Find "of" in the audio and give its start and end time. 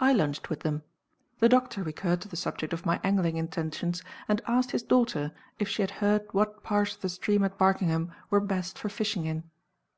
2.72-2.86, 6.94-7.02